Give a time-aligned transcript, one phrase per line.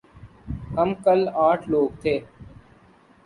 [0.77, 2.15] ہم کل آٹھ لوگ تھے۔